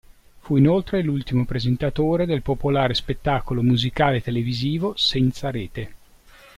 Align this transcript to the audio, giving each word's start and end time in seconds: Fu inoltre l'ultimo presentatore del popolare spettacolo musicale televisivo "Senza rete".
Fu 0.39 0.55
inoltre 0.57 1.03
l'ultimo 1.03 1.45
presentatore 1.45 2.25
del 2.25 2.41
popolare 2.41 2.95
spettacolo 2.95 3.61
musicale 3.61 4.19
televisivo 4.19 4.95
"Senza 4.97 5.51
rete". 5.51 5.93